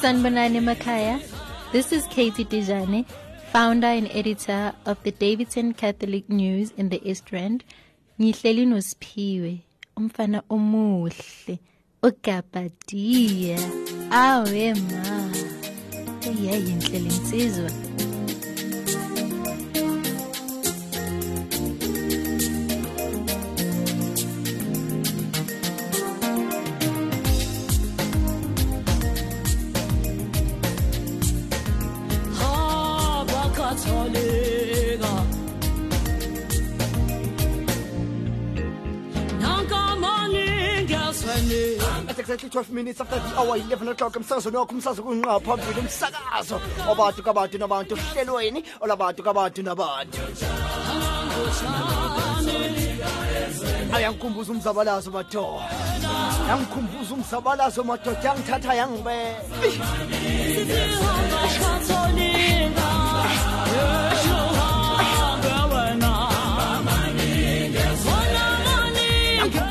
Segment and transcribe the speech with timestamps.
[0.00, 1.20] Sanbanani Makaya.
[1.72, 3.04] This is Katie Dijane,
[3.50, 7.64] founder and editor of the Daveyton Catholic News in the East Rand.
[8.20, 9.58] Ngihleli noSiphiwe,
[9.96, 11.58] umfana omuhle,
[12.00, 13.58] ogabadiya.
[14.12, 15.30] Awe ma.
[16.30, 17.87] Uyayi inhle lensizwa.
[42.28, 47.22] Exactly 12 minutes after the hour 11 o'clock umsakazo nokho umsakazo kunqa phambili umsakazo wabantu
[47.22, 50.18] kabantu nabantu hlelweni olabantu kabantu nabantu.
[53.94, 55.64] Ayangikhumbuza umzabalazo madoda
[56.48, 59.18] yangikhumbuza umzabalazo madoda yangithatha yangibe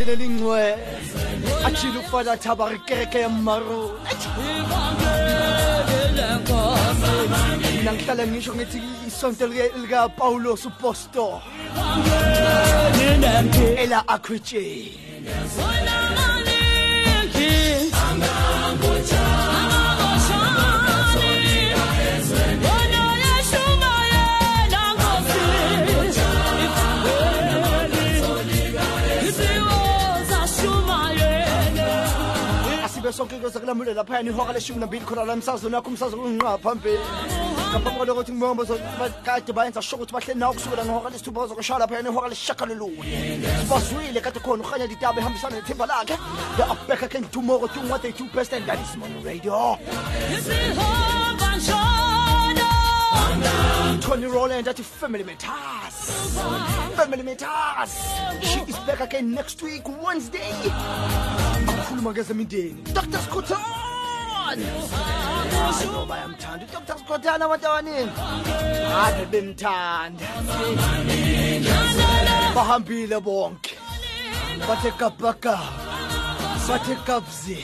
[0.00, 0.76] katolika lele lingcwe
[1.64, 3.28] ajile ukufana thaba re kereke ya
[8.26, 10.66] ngisho ngithi isonto likapawulos
[33.20, 35.36] sonke kuze kulamulela laphayana ihora leshumi nambili khona la
[36.58, 37.04] phambili.
[37.70, 38.64] Ngaphambi ukuthi ngibombo
[39.24, 41.48] kade bayenza sho ukuthi nawo kusukela lesithupha
[43.60, 44.64] sibazwile kade khona
[45.20, 45.56] ehambisana
[45.86, 46.16] lakhe.
[47.30, 48.96] Tomorrow doing what they do best and that is
[54.00, 55.96] Tony Roland at Family Matters.
[56.96, 57.92] Family Matters.
[58.42, 60.52] She is back again next week, Wednesday.
[61.66, 62.82] Akhuluma ngezemindeni.
[62.92, 63.18] Dr.
[63.18, 63.58] Scotton.
[64.50, 66.98] Hayi bayamthanda uDr.
[66.98, 68.12] Scotton abantu abaningi.
[69.04, 70.26] Ave bemthanda.
[72.54, 73.74] Bahambile bonke.
[74.66, 75.58] Bathe kapaka.
[76.68, 77.58] Bathe kabzi.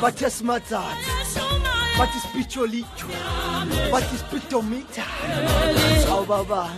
[0.00, 1.63] Bathe smatsatsi.
[1.98, 3.06] Bathi spirituality.
[3.92, 5.06] Bathi speedometer.
[6.10, 6.70] Awu baba.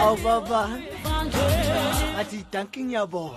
[0.00, 0.62] Awu baba.
[2.18, 3.34] Athi danking yabo.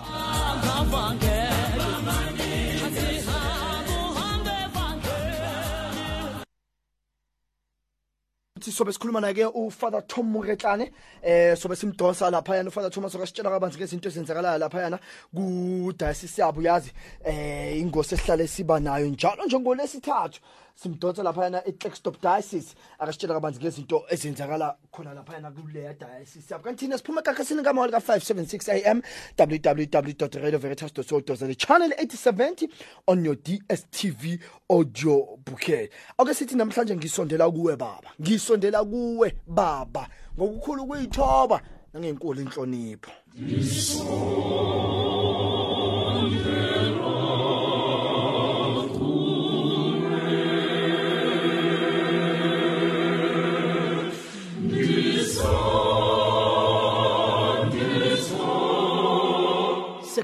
[8.62, 10.92] Sithi sobe sikhuluma naye uFather Tom Muretlane
[11.22, 14.98] eh sobe simdonsa lapha yana uFather Thomas okasitshela kabanzi ngezinto ezenzakalayo lapha yana
[15.34, 16.92] ku diocese yabo yazi
[17.24, 20.38] eh ingosi esihlale siba nayo njalo njengolesithathu
[20.74, 26.64] simdonsa lapha yana eClickstop diocese akasitshela kabanzi ngezinto ezenzakala khona lapha yana kule diocese yabo
[26.64, 29.02] kanti thina siphuma ekakasini kamawali ka 576 am
[29.38, 32.68] www.radioveritas.co.za channel 870
[33.06, 34.38] on your DSTV
[34.68, 35.90] audio bouquet.
[36.18, 38.10] Ake sithi namhlanje ngisondela kuwe baba.
[38.20, 40.08] Ngisondela kuwe baba.
[40.38, 41.60] Ngokukhulu kuyithoba
[41.92, 43.10] nangenkulu inhlonipho.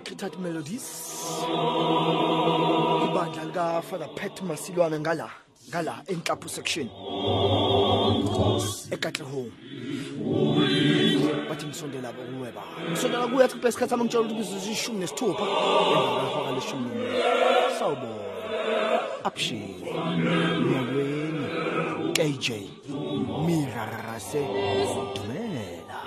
[0.08, 0.86] Secretary melodies
[3.04, 5.30] ibandla lika father pet masilwane ngala
[5.68, 6.88] ngala enhlaphu section.
[8.90, 9.50] Ekatlehong
[11.48, 15.44] bathi ngisondela kuwe ba ngisondela kuwe athi kuphela isikhathi sami ngitshela ukuthi kuzuza ishumi nesithupha.
[15.94, 17.20] Emva kwehora leshumi nomunye
[17.78, 18.28] sawubona
[19.28, 19.92] apshile
[20.70, 21.46] molweni
[22.16, 22.46] kj
[23.46, 24.42] mirarase
[25.14, 25.98] dumela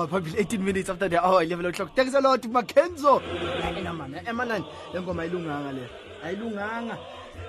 [0.00, 1.94] umsazi wenqa phambili 18 minutes after the hour 11 o'clock.
[1.94, 3.22] Thanks a lot makenzo
[3.78, 4.64] ena mana emanani
[4.94, 5.88] le ngoma ayilunganga le.
[6.24, 6.98] Ayilunganga.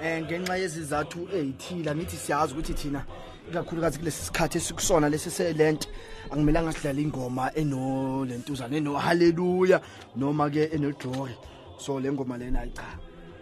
[0.01, 3.05] Um ngenxa yezizathu eyithile ngithi siyazi ukuthi thina
[3.49, 5.87] ikakhulukazi kulesi sikhathi esikusona lesi selent
[6.31, 9.81] akumelanga sidlale ingoma enolentuzana enohaleluya
[10.15, 11.35] noma-ke enoglory
[11.77, 12.83] so le ngoma lena hayi cha.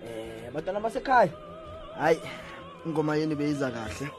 [0.03, 1.31] Um abantwana basekhaya
[1.99, 2.19] hayi
[2.85, 4.09] ingoma yeni beyiza kahle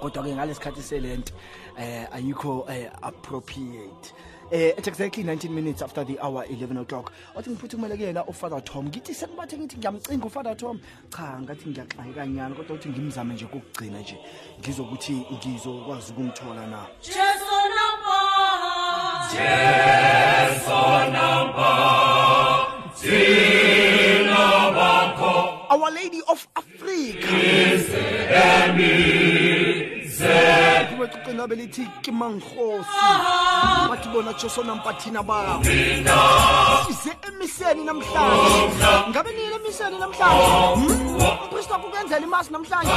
[0.00, 1.32] kodwa-ke ngalesikhathi selent
[1.78, 4.12] eh ayikho eh, appropriate.
[4.50, 7.12] Eh at exactly 19 minutes after the hour 11 o'clock.
[7.36, 8.88] Othi ngiphuthumele kuyena ufather tom.
[8.88, 10.80] Ngithi sekubathe ngithi ngiyamcinga ufather tom.
[11.10, 14.18] Cha ngathi ngiyaxakanyana kodwa uthi ngimzame nje kokugcina nje.
[14.60, 16.86] Ngizokuthi ngizokwazi ukumthola na?
[17.02, 18.18] Jesu namba.
[25.70, 27.26] our lady of africa
[31.08, 32.98] becocena belithi ke manghosi
[33.88, 35.64] bathi bona jesu nampathina babo.
[36.86, 38.60] Size emiseni namhlanje.
[39.10, 40.44] Ngabe niyele emiseni namhlanje?
[40.74, 41.18] Hmm?
[41.44, 42.92] umpristi wakho ukenzela imasi namhlanje.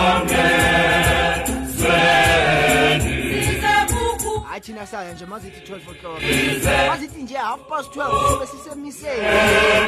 [3.45, 4.39] Sizebuku.
[4.49, 6.21] hayi thina saya nje mazithi 12 o'clock.
[6.87, 9.27] Mazithi nje half past 12 sobe sisemiseni.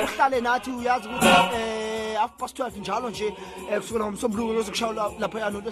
[0.04, 1.93] Uhlale nathi uyazi ukuthi eh
[2.24, 3.34] half past 12 njalo nje
[3.72, 5.72] eh, kusukela ngomsombuluko kuzokushaya lapha yana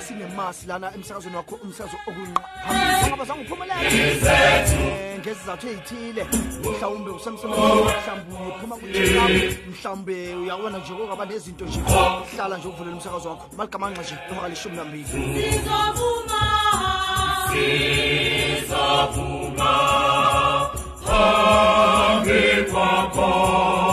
[0.00, 3.88] sinemasi lana emsakazweni wakho umsakazo okunqa zange uphumelele.
[3.88, 6.26] Eh, ngezizathu ezithile.
[6.64, 11.80] Mhlawumbe usemsebenzini mhlawumbe uphuma kucheck mhlawumbe uyabona nje kokaba nezinto nje.
[12.34, 13.46] Hlala nje uvulela umsakazo wakho.
[13.56, 16.46] Maligamanxa nje ihora leshumi nambili Sizovuma.
[22.26, 23.85] Ngokwethembu.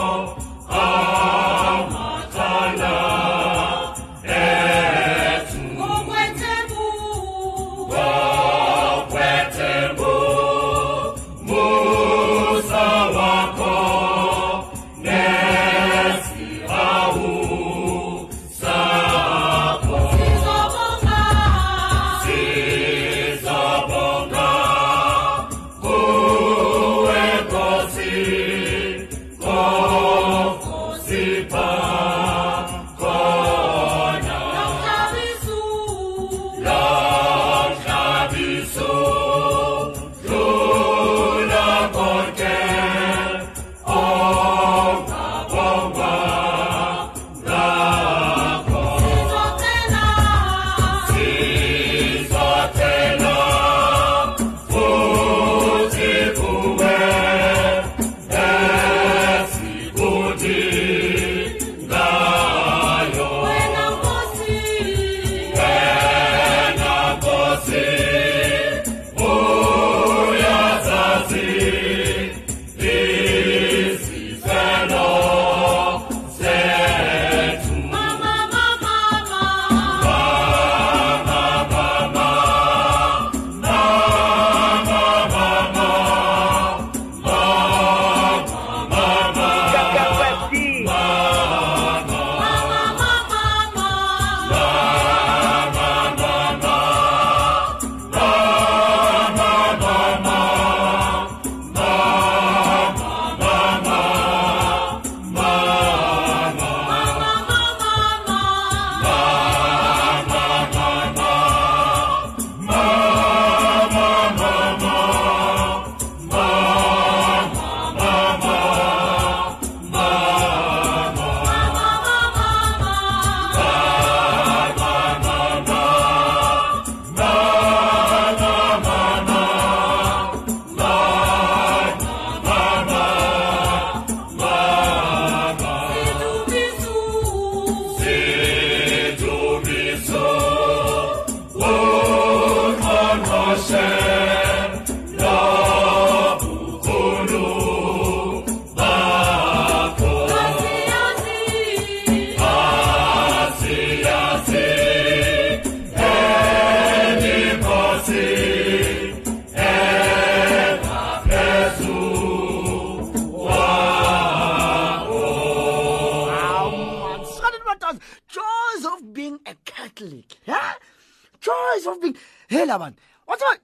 [172.73, 172.95] Hela bana
[173.27, 173.57] wa tseba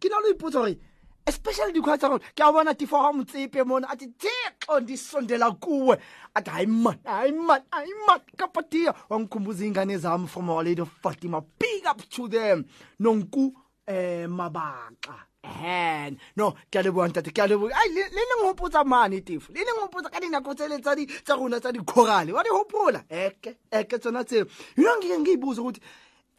[0.00, 0.78] ke na le ipotsa gore
[1.26, 5.98] especially dikhwa tsa rona ke a bona tifo ga motsepe mona ati thixo ndisondela kuwe.
[6.34, 10.90] Athi hayi man hayi man hayi man kapatia wangikhumbuza iy'ngane zami from our lady of
[11.02, 12.64] fatima big up to them.
[13.00, 13.54] Nonku
[13.86, 18.84] eh mabaxa hen no ke a leboga ntate ke a leboga ai le ne ngopotsa
[18.84, 23.04] mane tifo le ne ngopotsa ka dinako tsele tsa rona tsa dikhorale wa di hopola?
[23.08, 24.44] Eke eke tsona tseo.
[24.76, 25.80] You know ngike ngiyibuza ukuthi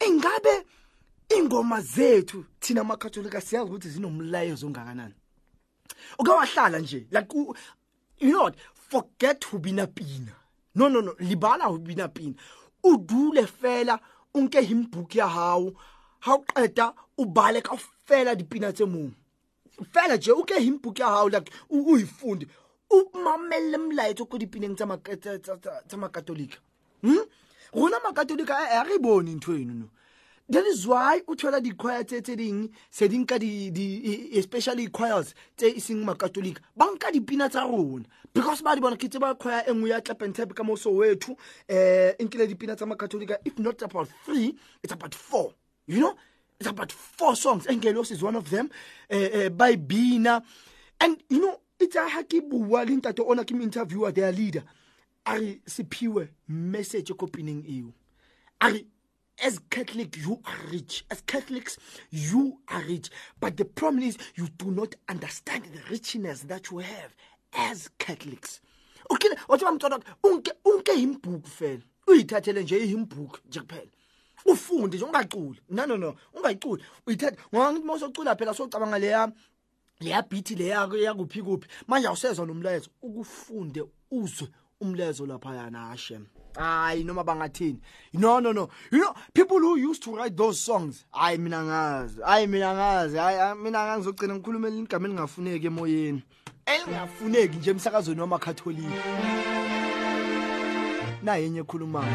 [0.06, 0.66] ingabe
[1.28, 5.14] ingoma zethu thina amakatholika siyazi ukuthi zinomlayezo ongakanani
[6.18, 7.54] uke wahlala nje like u-
[8.20, 8.56] you know what
[8.90, 10.32] forget ho bina pina
[10.74, 12.34] no no no libala ho bina pina
[12.82, 14.00] o dule fela
[14.34, 15.72] o nke himbook ya hao
[16.20, 19.12] ha o qeta o bale ka fela dipina tse mong
[19.92, 22.46] fela je o ke himbook ya hao like o o ifunde
[22.90, 26.58] o mamelle molaetso ko dipineng tsa maka- tsa- tsa- tsa tsa makatolika
[27.02, 27.18] hm
[27.74, 29.88] rona makatolika a re bone ntho eno no
[30.48, 34.88] that is why o thola di-choir tse tse ding se di nka di, e- especially
[34.88, 38.04] choirs tse e seng makatolika ba nka dipina tsa rona.
[38.32, 42.26] Because ba di bona ke tseba choir e nngwe ya tlapentep ka mo sowetho um
[42.26, 45.52] nkile dipina tsa makatolika if not about three it's about four
[45.86, 46.14] you know?
[46.58, 47.66] It's about four songs.
[47.66, 48.70] Engelos is one of them
[49.10, 50.42] um ba e bina.
[51.00, 54.62] And you know itse ha ke bua le ntate ona ke mo interviewer their leader
[55.26, 57.92] a re sephiwe message ko pineng eo.
[58.60, 58.86] A re
[59.44, 61.04] as catholic you are rich.
[61.10, 61.78] As catholics
[62.10, 63.10] you are rich.
[63.40, 67.14] But the problem is you do not understand the richness that you have
[67.52, 68.60] as catholics.
[69.10, 71.82] Okay o tseba mtswana unke unke himbook fela.
[72.06, 73.90] Uyithathele nje ihimbook nje kuphela.
[74.44, 75.60] Ufunde nje ungaculi.
[75.68, 79.32] No no no ungayiculi uyithathe ngoba mawusocula phela socabanga leya
[80.00, 82.90] leya beat leya yakuphi kuphi manje awusezwa nomlayezo.
[83.02, 84.48] Ukufunde uzwe
[84.80, 86.26] umlezo lapha yana Hashem
[86.58, 87.78] Ah, hayi noma bangathini
[88.14, 88.68] no no no.
[88.90, 93.16] You know people who used to write those songs hayi mina ngazi hayi mina ngazi
[93.16, 96.22] hayi mina ngangizogcina ngikhuluma igama elingafuneki emoyeni.
[96.66, 98.90] Elingafuneki nje emsakazweni wamakatholika
[101.22, 102.06] naye enye ekhulumayo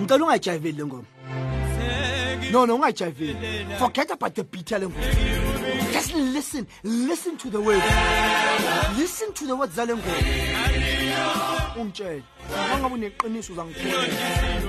[0.00, 1.04] ngicela ungayijayiveli le ngoma.
[2.52, 4.88] No no ungayijayiveli forget about the beat yale
[5.92, 7.84] just listen listen to the words.
[8.98, 12.22] Listen to the words zale ngoma ungitshele
[12.70, 14.67] mangabe uneqiniso uzangithola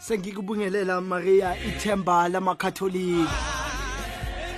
[0.00, 3.30] sengikubingelela maria ithemba lamakatholika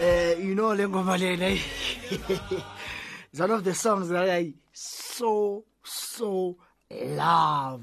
[0.01, 6.57] eh you know le ngoma lena it's one of the songs that i so so
[6.91, 7.83] love.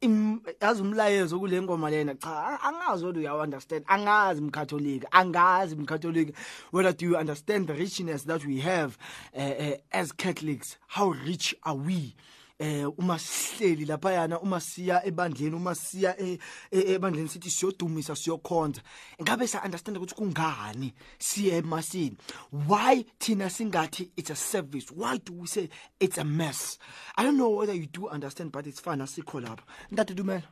[0.00, 6.32] Im- yazi umlayezo kule ngoma lena cha angazi whether you understand angazi mkatholika angazi mkatholika
[6.72, 8.96] whether do you understand the richness that we have
[9.34, 12.14] uh, uh, as catholics how rich are we?
[12.58, 16.38] Eh uma sihleli lapha yana uma siya ebandleni uma siya e-
[16.70, 18.80] e- ebandleni sithi siyodumisa siyokhonza.
[19.22, 22.16] Ngabe sa understand ukuthi kungani siye emasini?
[22.52, 24.86] Why thina singathi it's a service?
[24.90, 25.68] Why do we say
[26.00, 26.78] it's a mess?
[27.16, 30.44] I don't know whether you do understand but it's fun asikho lapha ntate dumela.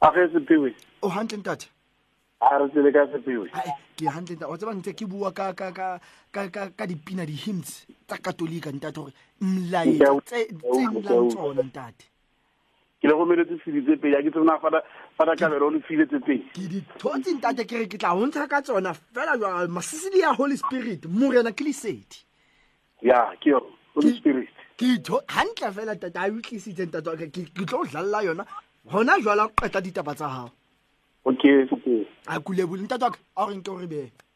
[0.00, 1.68] A ge sepiwe o hantle ntate.
[2.40, 4.50] A re tsele ka sepiwe ai ke hantle ntate.
[4.50, 5.98] Wa tseba ntse ke bua ka ka ka
[6.32, 12.04] ka ka ka dipina di hymns tsa katolika ntate hore mlaetsa tse nlang tsona ntate.
[13.00, 14.82] Ke le go meletse fili tse pedi a ke tsena fada
[15.16, 16.44] fada kabelo o le file tse pedi.
[16.52, 20.36] Ke di thotse ntate ke re ke tla ntsha ka tsona fela jwa masisidi ya
[20.36, 22.20] holy spirit morena ke lesedi.
[23.00, 23.64] Ya ke yo
[23.96, 24.52] holy spirit.
[24.76, 25.00] ke
[25.32, 28.44] hantle fela ntate a utlwisitse ntate ke tlo o dlalla yona.
[28.92, 30.50] Hona jwala o qeta ditaba tsa hao
[31.26, 31.66] okay
[32.26, 34.26] a kulebole ntate wa ka a gore re nke gore re behe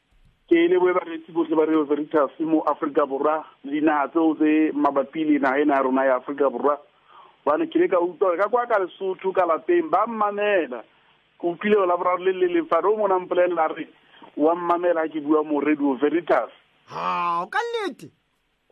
[0.50, 5.38] ke leboe baretsi botlhe ba reo veritas mo aforika borwa dinaga tseo tse mabapi le
[5.38, 6.74] naga ena ya rona ya aforika borwa.
[7.46, 10.82] Bane ke le ka utlwa ka kwa ka lesotho ka lapeng ba mmamela.
[11.38, 13.86] Ke utlwile la laboraro le le fa re o mona mpolelela re
[14.36, 16.50] wa mmamela ke bua mo radio veritas.
[16.90, 18.10] Ha ka nnete.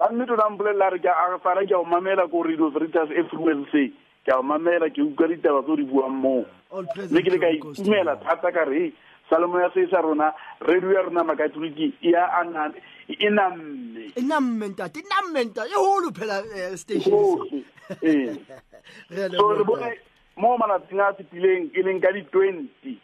[0.03, 2.75] Ka nnete o na mpolelela re ke a fara ke a o mamela ko radio
[2.75, 3.95] veritas everywhere say
[4.27, 7.39] ke a o mamela ke utlwa ditaba tse o di buang moo mme ke le
[7.39, 8.93] ka itumela thata ka re "Hey,
[9.31, 12.73] salomo ya se sa rona radio ya rona makatoliki e a ana
[13.09, 15.71] e namme e namme ntate e namme ntate.
[15.71, 19.93] E holo phela eh, station a so re bone
[20.37, 22.99] mo malatsing a fetileng e leng ka di-twenty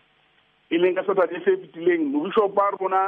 [0.70, 3.02] e leng ka saturday se fetileng mobishop wa rona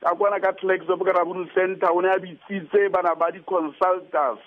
[0.00, 4.38] ka kwana ka tlaxop ka rabon center o ne a bitsitse bana ba di-consultors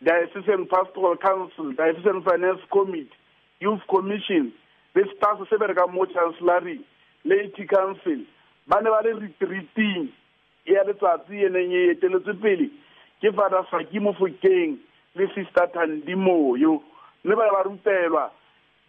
[0.00, 3.19] diocesan pastoral council diocesan finance committee
[3.60, 4.52] youth commission
[4.94, 6.80] le staff se bereka mo chancellery
[7.24, 8.24] lady council
[8.66, 10.08] ba ne ba le retreating.
[10.66, 12.70] E ya letsatsi e neng e eteletswe pele
[13.20, 14.78] ke fada saki mofokeng
[15.14, 16.82] le sister thandi moyo.
[17.24, 18.30] Mme ba ne ba rutelwa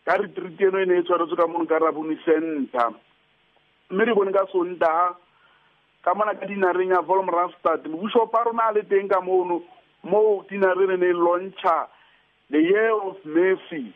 [0.06, 2.92] ka retreat eno e ne e tshwaretswe ka mono ka rabone center
[3.92, 5.16] mme re bone ka sontaga
[6.02, 9.62] ka mona ka dinareng ya volmrastad mobusopa rona a le teng ka mono
[10.04, 11.88] mo dinare ne e launcha
[12.50, 13.94] the year of mercy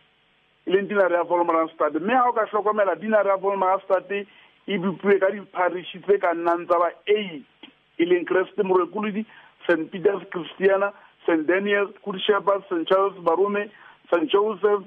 [0.65, 5.19] e leng dinare ya volmrastad mme ga o ka tlhokomela dinare ya volmrastad e bipue
[5.19, 7.45] ka diparishi tse ka nnang tsa ba eight.
[7.97, 9.25] E leng creste morekolodi
[9.67, 10.91] st peters christiana
[11.25, 13.69] st daniel good shepherd st charles barome
[14.09, 14.83] st joseph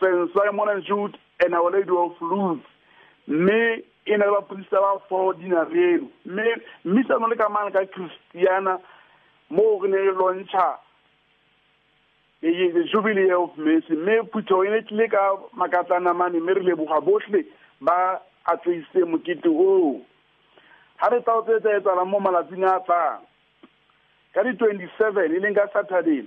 [0.00, 2.64] st simon and jude and our lady of lourdes.
[3.28, 6.08] Mme e na le baporista ba four dinare eno.
[6.24, 8.78] Mme mmisano le kamane ka christiana
[9.50, 10.89] mo re ne e lontšha
[12.40, 13.94] the jubilee of mercy.
[13.94, 17.44] Mme phutho e ne tlile ka makatlana mane mme re leboga botlhe
[17.80, 20.00] ba atleise mokete oo.
[21.00, 23.20] Ga re tao tse tsa etsalang mo malatsing a tlang
[24.34, 26.24] ka di-twenty seven e leng ka saturday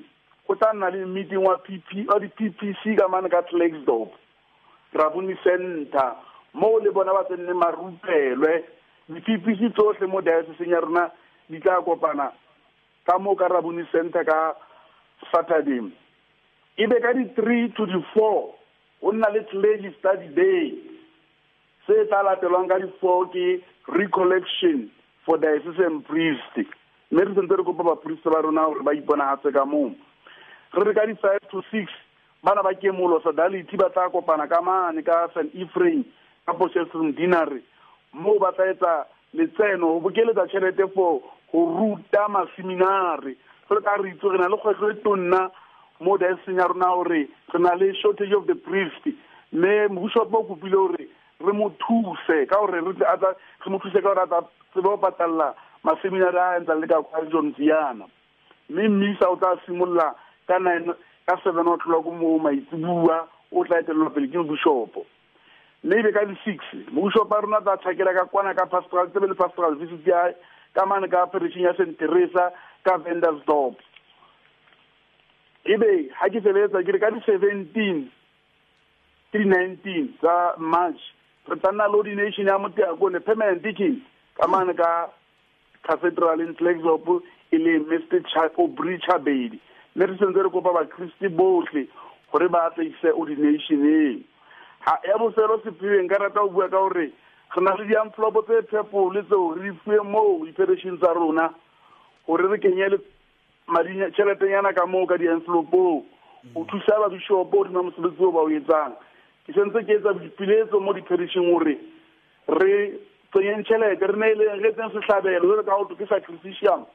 [0.48, 4.14] go tla nna le meeting wa di-p p c ka mane ka tlaxdop
[4.94, 6.14] raboni center
[6.54, 8.64] mo le bona ba tsenne marupelwe.
[9.10, 11.10] Di-p p c tsotlhe mo dioceseng ya rona
[11.50, 12.30] di tla kopana
[13.06, 14.54] ka mo ka rabone center ka
[15.32, 15.82] saturday
[16.78, 18.56] e be ka di-three to di-four
[19.02, 20.74] go nna le clergy study day
[21.88, 24.90] se tla latelwang ka di-four ke recollection
[25.26, 26.56] for diocesan priest.
[27.12, 29.92] Mme re sentse re kopa baporiste ba rona gore ba iponagatse ka moo.
[30.74, 31.92] Re re ka di-five to six
[32.44, 36.04] bana ba kemolo sodality ba tla kopana ka mane ka st ephraim
[36.46, 37.64] ka potchefstroom dinary
[38.12, 44.10] moo ba tla etsa letseno go bokeletsa tšhelete for go ruta go le ka re
[44.12, 45.52] itse re na le kgwetlho e tonna
[46.00, 49.06] mo dioceseng ya rona gore re na le shortage of the priest.
[49.52, 51.08] Mme mobušopo o kopile gore
[51.44, 55.54] re mo thuse ka gore re mo thuse ka gore a tla tsebe go patalela
[55.84, 58.06] maseminary a entsa le ka kwa john ziana
[58.70, 60.16] mme mmisa o tla simolola
[60.48, 60.94] ka nine
[61.28, 65.06] ka seven o'clock mo maitsebua o tla etelelwa pele ke mobušopo
[65.84, 66.60] mme ebe ka di-six
[66.92, 70.32] mobušopo a rona tla thakela ka kwana ka pastoral tsebe le pastoral visit ya
[70.74, 72.52] ka mane ka operation ya st teresa
[72.84, 73.76] ka vendersdorp
[75.66, 78.04] ebe ga ke feletsa ke re ka di-seventeen
[79.32, 81.02] ke di-nineteen tsa march
[81.48, 84.02] re tla nna le ordination ya moteakone permanent teaching
[84.40, 84.92] ka mane ka
[85.88, 87.08] cathedral in tlaxop
[87.52, 89.60] e le mr obri chabedi.
[89.96, 91.88] Mme re sentse re kopa bakristi botlhe
[92.32, 94.20] gore ba atleise ordination eo.
[94.86, 97.12] Ha- ya bofelo sephiweng ka rata go bua ka gore
[97.56, 101.54] re na le di-envelope tse purple tseo re di fuwe moo di-federation tsa rona
[102.28, 102.90] gore re kenye
[103.68, 106.04] madinya- tšheletenyana ka moo ka di-envelopong
[106.56, 108.94] o thusa babishopo o dima mosebetsi o ba o etsang.
[109.46, 111.78] Ke sentse ke etsa dipiletso mo di-federation gore
[112.48, 113.00] re
[113.32, 115.48] tsenyeng tšhelete re neeleng re etseng sehlabelo.
[115.48, 116.86] Jale ka goto ke sacrificium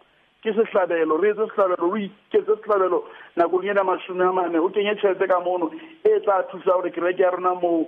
[0.43, 3.05] ke sehlabelo re etse sehlabelo re iketse sehlabelo
[3.37, 4.59] nakong ena masome a mane.
[4.61, 5.71] O kenye tšhelete ka mono
[6.05, 7.87] e tla thusa gore kereke ya rona mo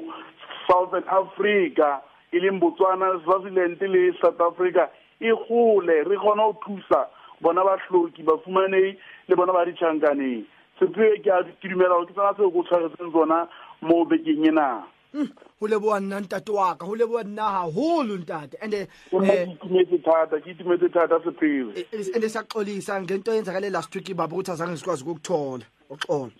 [0.66, 2.00] southern africa
[2.32, 4.88] e leng botswana swaziland le south africa
[5.20, 7.08] e gole re kgona go thusa
[7.40, 8.96] bona bahloki bafumanei
[9.28, 10.44] le bona ba ditšhankaneng
[10.78, 13.48] sepeo ke a ke dumela gore ke tsena seo ko tshwaretseng tsona
[13.82, 18.56] mo bekeng enang ho leboa nna ntate wa ka ho leboa nna haholo ntate.
[18.62, 21.74] And eh, ke itumetse thata ke itumetse thata sepheo.
[22.14, 26.30] and siyaxolisa ngento eyenzakale last week baba ukuthi azange sikwazi ukukuthola uxolo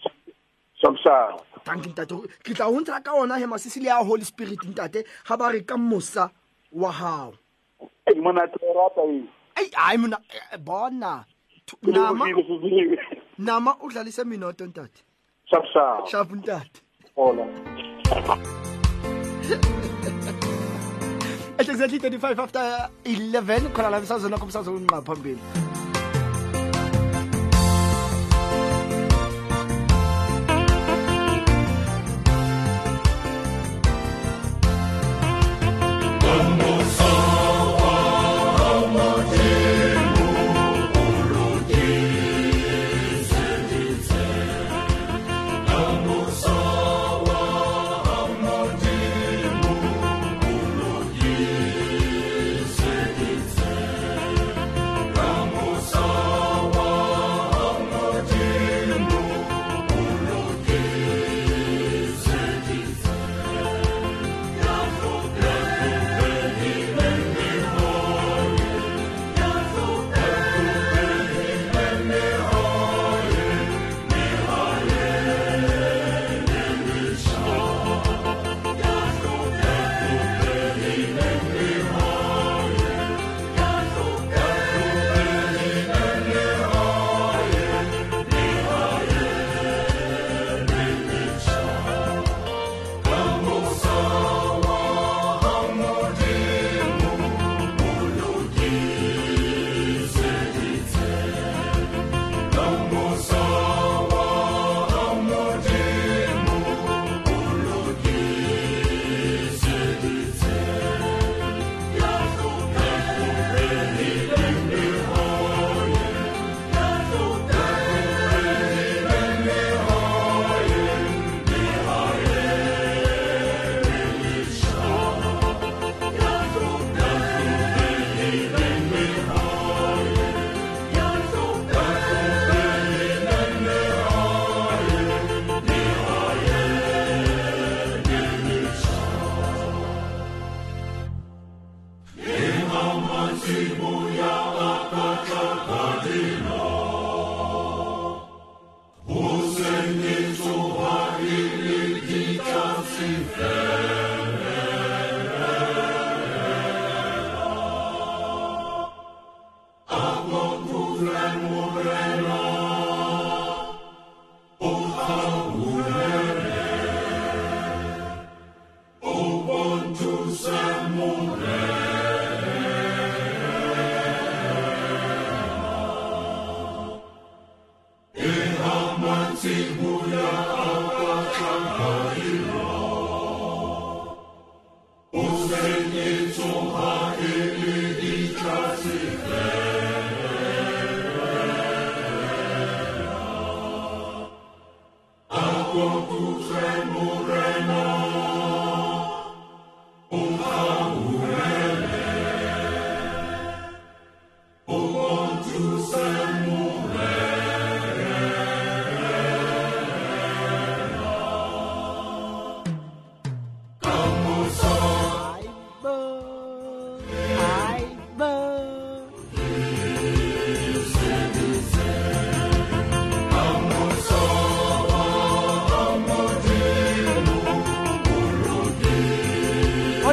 [0.80, 2.14] shapshap thank ntate.
[2.44, 5.52] Ke tla ho ntsha ka ona he masisi le ya holy spirit ntate ha ba
[5.52, 6.30] re ka mosa
[6.72, 7.34] wa hao.
[8.06, 9.26] Ei monate o rata e
[9.60, 11.24] eyi hayi mina eh, bona.
[11.82, 12.26] Nama
[13.38, 15.02] nama udlalisa minoto ntate
[15.50, 16.80] shapshap shap ntate
[17.16, 17.46] hola.
[21.60, 25.38] It's exactly 35 after 11 khona la msazweni wakho msazweni unqa phambili.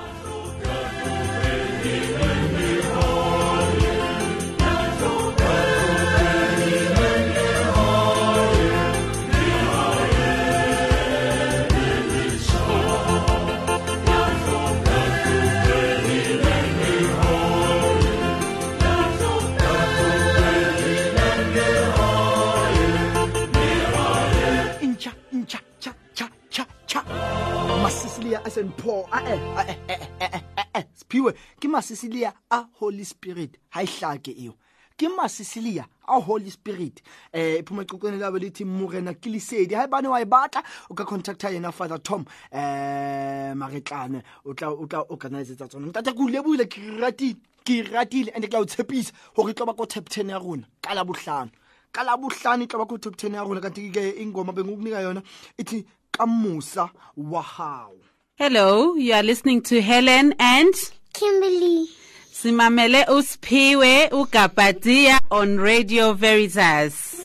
[28.57, 29.77] ae,
[30.19, 30.41] ae,
[30.73, 33.57] ae, sephiwe ke masisilia a holy spirit.
[33.69, 34.53] Ha e hlake eo.
[34.97, 37.01] Ke masisilia a holy spirit.
[37.33, 41.05] Eh iphuma ixoxweni labo lithi morena ke lesedi ha ebane wa e batla o ka
[41.05, 42.25] contacta yena father tom.
[42.51, 45.87] Eh maretlane o tla o organisetsa tsona.
[45.87, 49.53] Ntate ke o lebohile ke ratile ke ratile and ke tla o tshepisa hore e
[49.53, 51.51] tlo ba ko top 10 ya rona ka la bohlano
[51.91, 55.01] ka la bohlano e tlo ba ko top 10 ya rona kanti ke ingoma bengukunika
[55.03, 55.21] yona
[55.59, 58.06] ithi kamusa wa hao
[58.39, 60.73] Hello, you are listening to Helen and
[61.11, 61.87] Kimberly.
[62.31, 67.23] Simamele Uspiwe Ukapatia on Radio Veritas.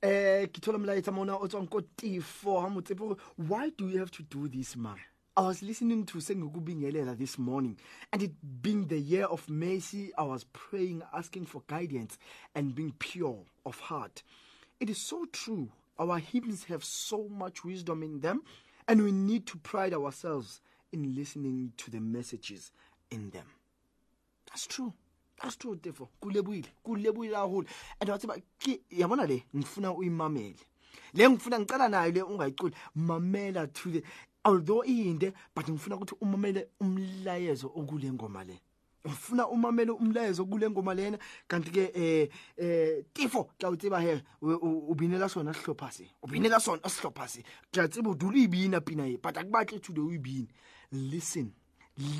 [0.00, 3.16] eh ke thola molaetsa mona o tswang ko tifo ha motsepe
[3.48, 4.96] why do you have to do this man
[5.36, 7.76] I was listening to Sengukubingelela this morning,
[8.12, 12.18] and it being the year of mercy, I was praying, asking for guidance,
[12.56, 14.24] and being pure of heart.
[14.80, 15.68] It is so true.
[15.96, 18.42] Our hymns have so much wisdom in them,
[18.88, 20.60] and we need to pride ourselves
[20.92, 22.72] in listening to the messages
[23.10, 23.44] in them.
[24.50, 24.92] That's true.
[25.42, 26.08] That's true, therefore.
[26.20, 27.66] Kulebuyile, kulebuyile kakhulu.
[28.00, 28.36] And wathi ba
[28.90, 30.56] yabona le ngifuna uyimamele.
[31.14, 34.02] Le ngifuna ngicela nayo le ungayiculi mamela to the
[34.44, 38.60] although iyinde but ngifuna ukuthi umamele umlayezo okule ngoma le.
[39.06, 44.94] Ngifuna umamele umlayezo kule ngoma lena kanti ke eh eh tifo tla utsiba he o
[44.94, 46.10] binela sona sihlopha se.
[46.22, 47.42] O binela sona sihlopha se.
[47.72, 50.48] Tla tsiba udula ibina pina e but akubatle to the uyibini.
[50.92, 51.52] Listen.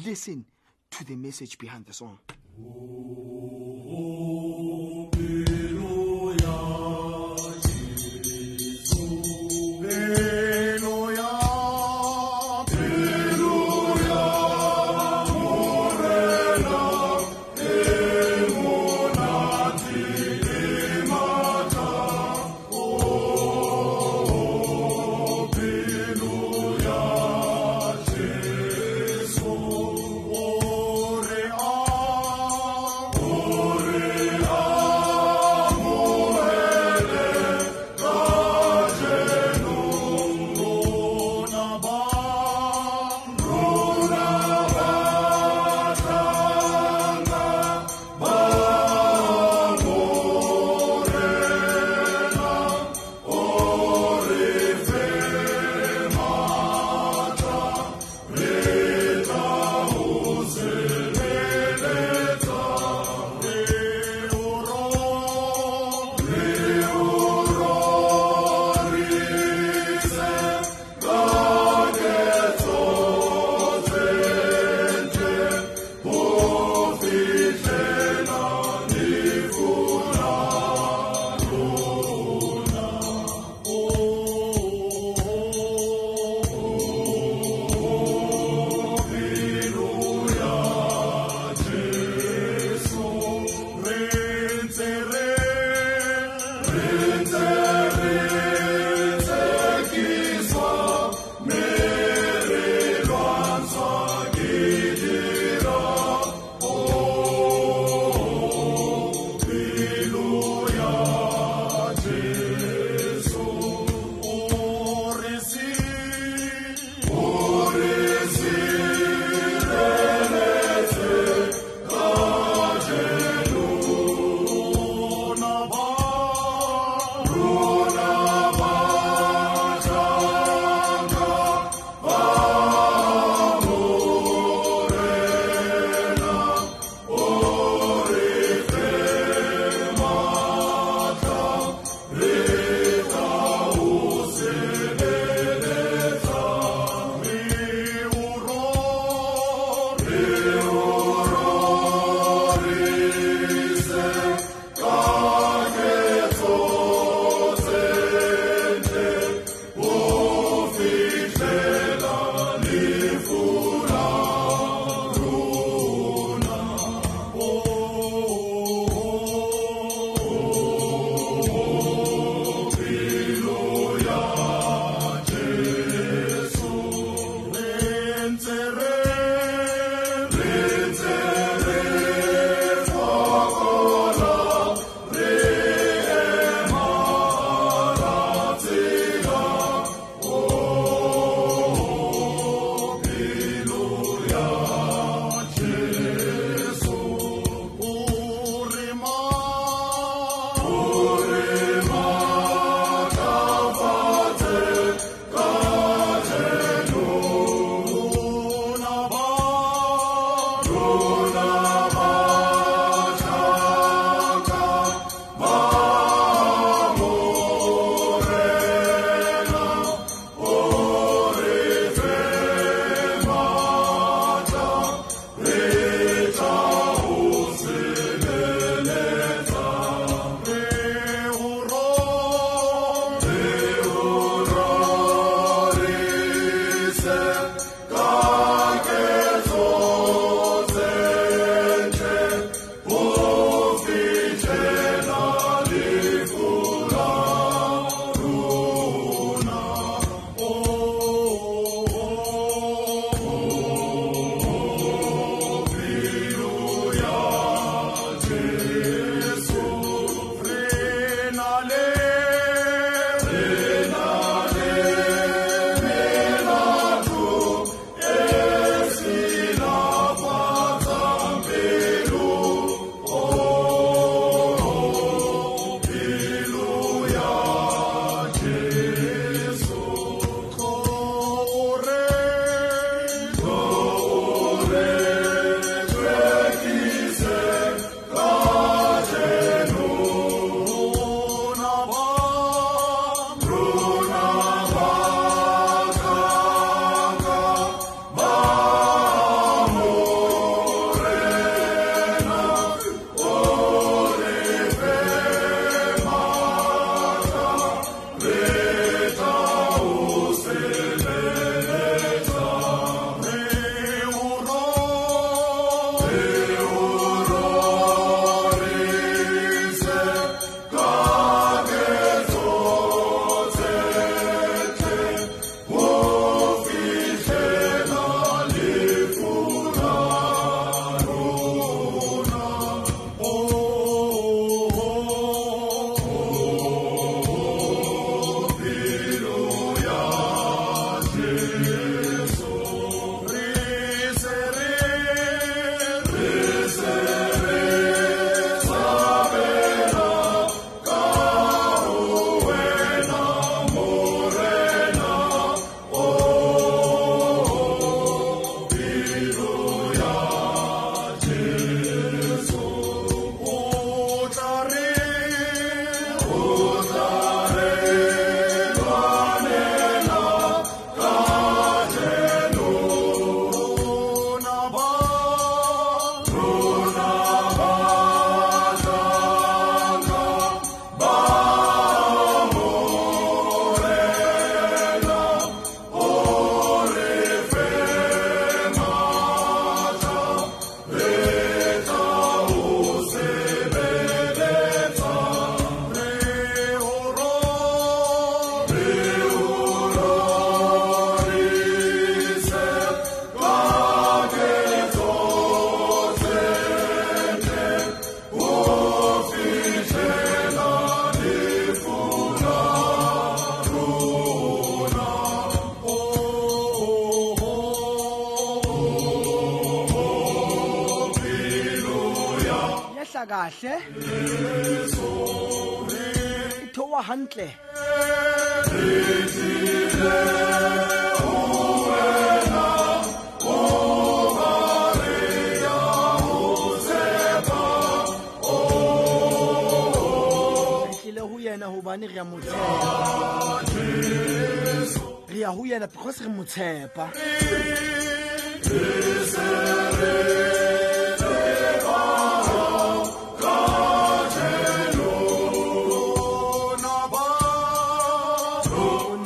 [0.05, 0.45] Listen
[0.91, 2.19] to the message behind the song.
[2.59, 4.38] Oh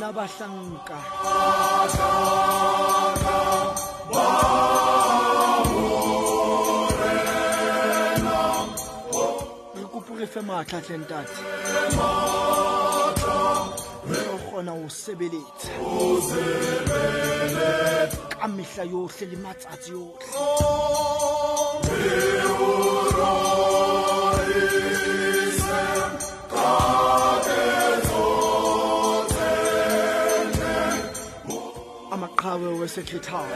[0.03, 0.97] ona bahlanka
[9.75, 11.39] re kopo re fe matla tlentate
[14.09, 15.71] re kgona ho sebeletsa
[18.39, 20.27] ka mehla yohle le matsatsi yohle
[32.53, 33.53] amaqhawe wesekretari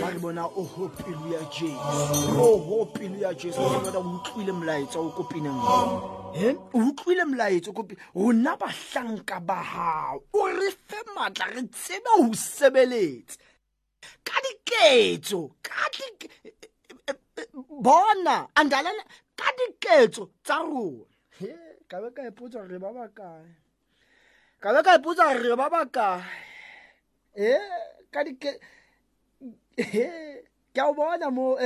[0.00, 3.98] ba re bona o ho pelo ya jesu o ho pelo ya jesu ke bona
[3.98, 5.60] o utlwile molaetsa o ko pineng
[6.34, 11.46] e o utlwile molaetsa o ko pi- rona bahlanka ba hao o re fe matla
[11.54, 13.36] re tsebe ho sebeletsa
[14.24, 16.28] ka diketso ka di
[17.68, 19.04] bona andalana
[19.36, 21.04] ka diketso tsa rona
[21.40, 21.52] He,
[21.88, 23.48] ka be ka ipotsa re ba bakae?
[24.60, 26.20] Ka be ka ipotsa re ba bakae?
[26.20, 26.49] e
[28.12, 28.60] ka ke
[30.76, 31.56] a o bona mo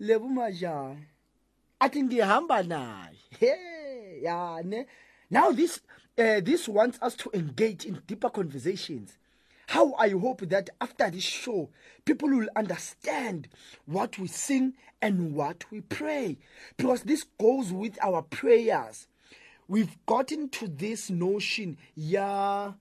[0.00, 1.06] lebu majane
[1.80, 3.16] athi ngihamba naye.
[3.38, 4.86] He, yane
[5.30, 5.80] now this
[6.18, 9.16] uh, this wants us to engage in deeper conversations.
[9.68, 11.70] How i hope that after this show
[12.04, 13.48] people will understand
[13.86, 16.38] what we sing and what we pray.
[16.76, 19.06] Because this goes with our prayers.
[19.68, 22.72] We've gotten to this notion yeah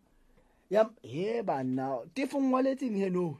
[0.69, 3.37] ya he bana tifong waletseng he no.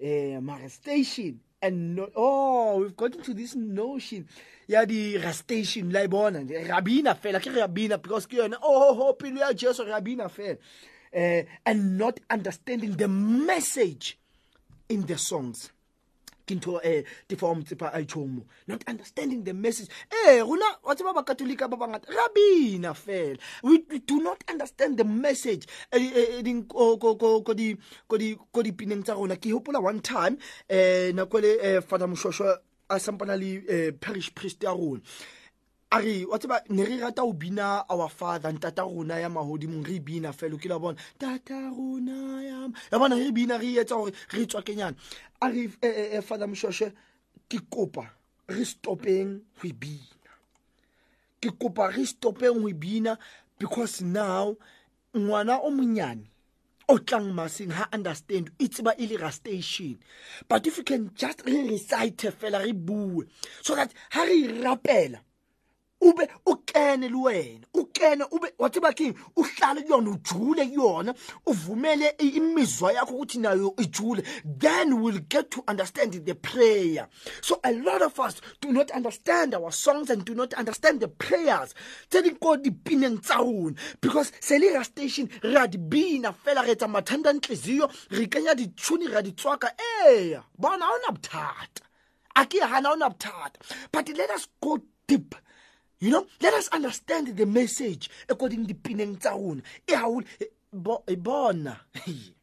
[0.00, 4.26] Eh mara station and no, oh we've gotten to this notion.
[4.66, 9.12] Ya di station la e bona rabina fela ke rabina because ke yona oh ho
[9.12, 10.56] pelo ya Jesu rabina fela
[11.12, 14.18] eh and not understanding the message
[14.88, 15.70] in the songs
[16.50, 19.88] kintho eh, um tiform tsepa a tšhomo not understanding the message.
[20.10, 23.38] Eh, ee rona wa tseba bakatolika ba bangata ra bina fela.
[23.62, 25.98] We do not understand the message ko
[28.62, 29.36] dipineng tsa rona.
[29.36, 30.38] Ke hopola one time
[30.68, 32.58] eh, um nako le um fata moshwashwa
[32.90, 35.00] a sampana le um parish priest ya rona
[35.92, 39.84] a re wa tseba ne re rata ho bina our father ntata rona ya mahodimong
[39.86, 40.96] re bina fela ke la bona.
[41.18, 44.96] Tata rona ya ma-" ya bona re bina re etsa gore re tswa kenyana.
[45.42, 46.92] A re eh, eh, eh, father moshoshe
[47.48, 48.06] ke kopa
[48.46, 50.30] re stopeng ho e bina.
[51.42, 53.18] Ke kopa re stopeng ho e bina
[53.58, 54.54] because now
[55.12, 56.30] ngwana o monyane
[56.86, 59.98] o tlang maseng ha understand e tseba e le ra station.
[60.46, 63.26] But if you can just re recite fela re bue.
[63.62, 65.18] So that ha re e rapela
[66.00, 70.66] ube o kene le wena o kene ube wa tseba keng o hlale kuyona ujule
[70.66, 71.14] kuyona
[71.46, 74.22] uvumele imizwa yakho ukuthi nayo ijule.
[74.44, 77.08] Then we'll get to understand the prayer.
[77.42, 81.08] So a lot of us do not understand our songs and do not understand the
[81.08, 81.74] prayers.
[82.08, 86.32] Tse di ko dipineng tsa rona because se le ra station re a di bina
[86.32, 89.72] fela re etsa mathanda ntliziyo re kenya ditšhuni re a di tswaka.
[90.06, 91.82] Eya bona ha ona bothata.
[92.36, 93.60] A ke hana ha ona bothata.
[93.92, 95.34] But let us go deep
[96.00, 101.04] you know let us understand the message according dipineng tsa rona e haholo e bo-
[101.06, 101.76] e bona.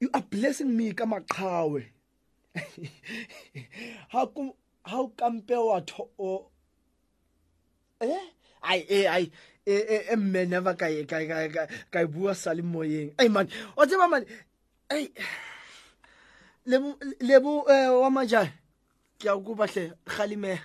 [0.00, 1.84] You are blessing me ka maqhawe.
[4.08, 4.56] Ha ku
[4.88, 6.48] ha o kampe wa tho o
[8.00, 8.24] eh?
[8.64, 9.30] Ai eh ai
[9.68, 13.12] eh eh eh, mme never ka ka ka ka ka bua sa le moyeng.
[13.20, 13.44] Ai man
[13.76, 14.24] o tseba man
[14.88, 15.12] ai
[16.64, 18.48] lebu lebu eh, wa majai
[19.20, 20.56] ke a o kopa hle kgalime.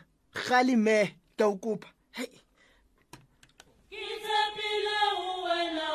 [1.36, 2.39] utawukupha heyi
[3.91, 4.97] ngitsembile
[5.29, 5.88] uwena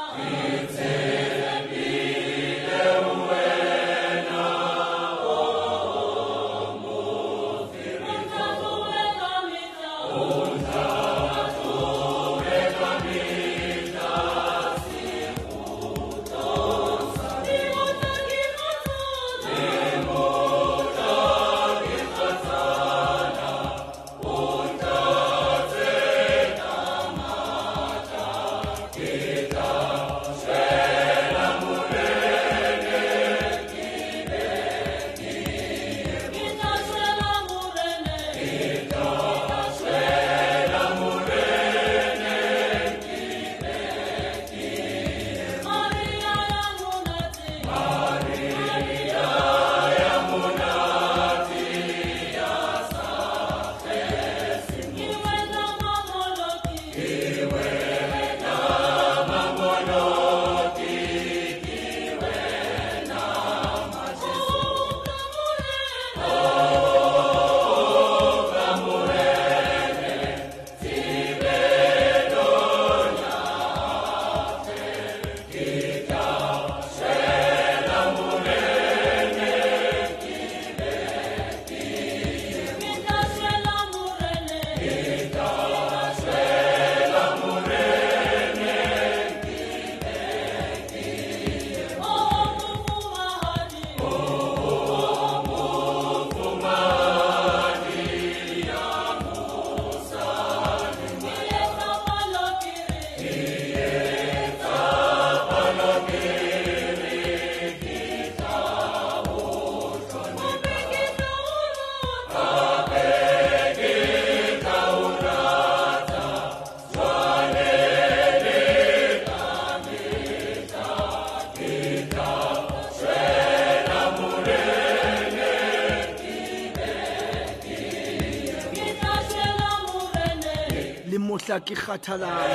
[131.51, 132.51] mohla ke kgathalang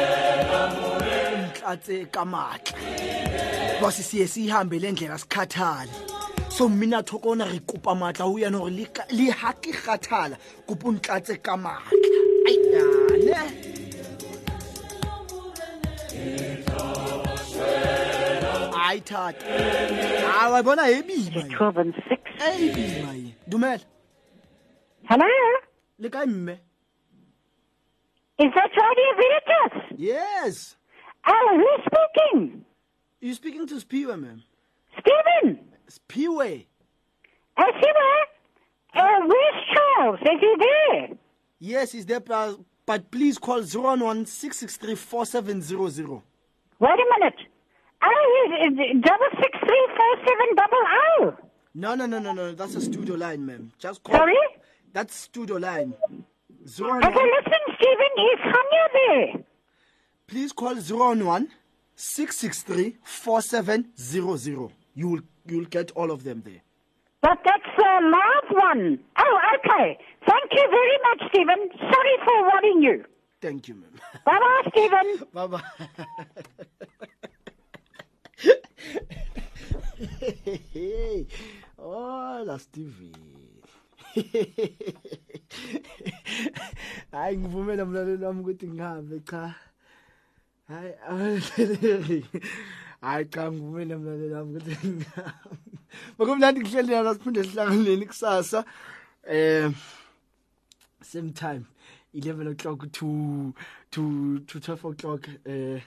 [1.50, 2.78] ntlatse ka matla.
[3.82, 5.92] Bose siye siyihambe le ndlela sikhathale.
[6.50, 10.38] So mmina thokona re kopa matla ho yana hore le ha ke kgathala
[10.68, 11.92] ntlatse ka matla.
[18.76, 19.46] Hayi thata.
[20.40, 20.84] A wa bona.
[20.84, 22.32] 12 and 6.
[22.40, 23.86] boima dumela.
[25.10, 25.26] Hello?
[26.00, 26.58] le kae mme
[28.38, 29.85] Is that Radio Veritas?
[29.98, 30.76] Yes
[31.28, 32.66] Oh, who's speaking?
[33.22, 34.44] You're speaking to Sphiwe ma'am
[35.00, 35.60] Stephen?
[35.90, 36.66] Sphiwe
[37.58, 38.26] Oh, Stephen?
[38.94, 40.20] Uh, where's Charles?
[40.22, 41.10] Is he there?
[41.60, 46.22] yes he's there but, but please call 011 663 4700
[46.78, 47.40] Wait a minute.
[48.04, 50.84] Oh, he's uh, double six three four seven double
[51.20, 51.38] O.
[51.74, 54.36] no no no no no that's a studio line ma'am just call Sorry?
[54.94, 59.45] that's studio line Okay, 011 listen, Stephen, is Hanya there?
[60.28, 61.50] Please call 011
[61.96, 66.62] 663 4700 you will you'll get all of them there
[67.22, 69.00] But that's a live one.
[69.18, 69.98] Oh, okay.
[70.30, 71.62] Thank you very much, Stephen.
[71.94, 73.06] Sorry for worrying you.
[73.42, 73.96] thank you ma'am
[74.26, 75.08] Bye-bye, Stephen.
[75.34, 75.62] Bye bye.
[81.80, 83.14] oh, Hola Stevie.
[87.12, 89.56] Hayi ngivumela mlaleli wami ukuthi ngihambe cha.
[90.68, 92.26] Hayi awuhleli.
[93.02, 95.78] Hayi cha ngivumela mlaleli wami ukuthi ngihambe.
[96.18, 98.66] Bakumnandi kuhleli nalo siphinde sihlanganeni kusasa.
[99.28, 99.72] Eh
[101.02, 101.66] same time
[102.14, 103.54] 11 o'clock to
[103.92, 105.82] to to 12 o'clock eh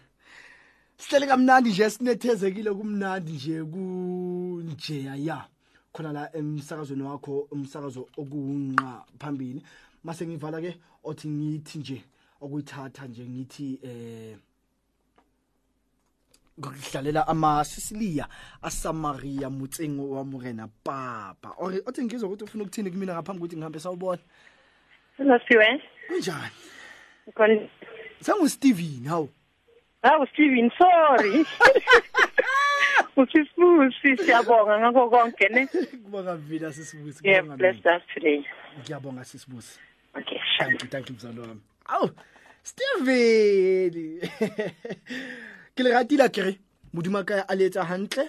[0.98, 5.44] sihlele kamnandi nje sinethezekile kumnandi nje kunje ya
[5.92, 9.62] khona la emsakazweni wakho umsakazo okunqa phambili
[10.04, 12.04] mase ngivala ke othi ngithi nje
[12.40, 14.36] okuyithatha nje ngithi eh
[16.58, 18.28] ngokudlalela amasisilia
[18.62, 23.80] asamaria mutsengo wa morena papa or othi ngizwe ukuthi ufuna ukuthini kumina ngaphambi ukuthi ngihambe
[23.80, 24.22] sawubona
[25.16, 25.80] Hello, Steven.
[26.08, 26.50] kunjani
[27.34, 27.68] Kon-
[28.20, 29.28] sengusteven hawu
[30.02, 31.46] Hawu Steven, sorry.
[33.16, 35.66] Usisibusi siyabonga ngakho konke ne.
[36.04, 37.96] kubonga vila sisibusi Yeah, kubonga blessed mina.
[37.96, 38.44] us today.
[38.80, 39.78] ngiyabonga sisibusi
[40.14, 42.10] Okay, thank you thank you mzalo wami awu
[42.62, 44.20] steven
[45.78, 46.52] ke le ratile kere
[46.92, 48.24] modimo ka a letsa hantle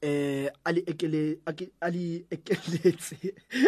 [0.00, 1.20] eh a le ekele
[1.86, 3.16] a le ekeletse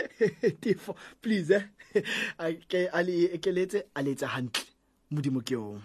[0.63, 2.03] tifo please eh
[2.39, 4.65] a ke a le ekeletse a letsa hantle
[5.13, 5.85] modimo ke yong